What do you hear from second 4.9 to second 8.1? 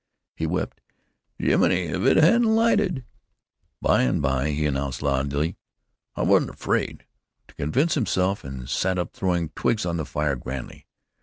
loudly, "I wasn't afraid," to convince